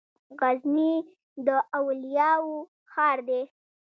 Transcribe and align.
غزنی 0.39 0.93
د 1.47 1.47
اولیاوو 1.79 2.55
ښار 2.91 3.17
دی. 3.29 3.41